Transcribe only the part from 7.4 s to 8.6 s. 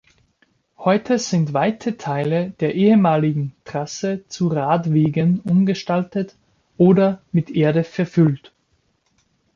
Erde verfüllt.